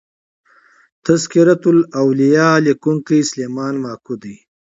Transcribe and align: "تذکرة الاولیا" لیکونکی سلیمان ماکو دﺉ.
"تذکرة 1.05 1.63
الاولیا" 1.75 2.47
لیکونکی 2.65 3.19
سلیمان 3.29 3.73
ماکو 3.83 4.13
دﺉ. 4.21 4.35